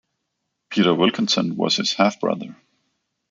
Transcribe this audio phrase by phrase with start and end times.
[0.71, 2.55] Peter Wilkinson was his half-brother.